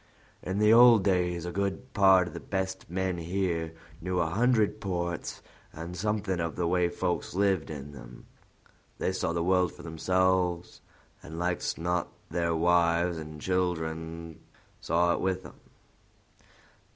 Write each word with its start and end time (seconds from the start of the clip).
In 0.41 0.57
the 0.57 0.73
old 0.73 1.03
days, 1.03 1.45
a 1.45 1.51
good 1.51 1.93
part 1.93 2.27
o' 2.27 2.31
the 2.31 2.39
best 2.39 2.89
men 2.89 3.19
here 3.19 3.71
knew 4.01 4.19
a 4.19 4.25
hundred 4.31 4.81
ports 4.81 5.43
and 5.73 5.95
something 5.95 6.39
of 6.39 6.55
the 6.55 6.65
way 6.65 6.89
folks 6.89 7.35
lived 7.35 7.69
in 7.69 7.91
them. 7.91 8.25
They 8.97 9.11
saw 9.13 9.31
the 9.31 9.43
world 9.43 9.71
for 9.73 9.83
themselves, 9.83 10.81
and 11.21 11.37
like's 11.37 11.77
not 11.77 12.07
their 12.31 12.55
wives 12.55 13.19
and 13.19 13.39
children 13.39 14.39
saw 14.81 15.13
it 15.13 15.21
with 15.21 15.43
them. 15.43 15.59